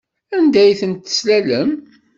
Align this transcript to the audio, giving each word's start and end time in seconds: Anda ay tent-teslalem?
Anda 0.35 0.59
ay 0.63 0.73
tent-teslalem? 0.79 1.71